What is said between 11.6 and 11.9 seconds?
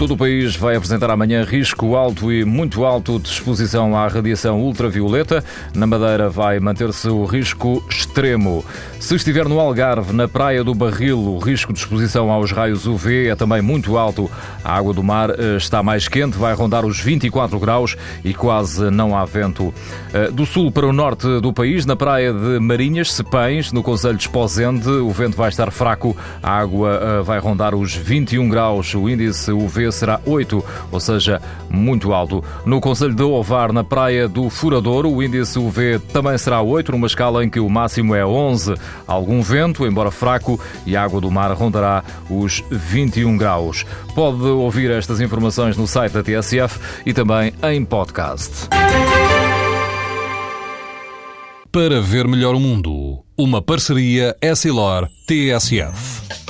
de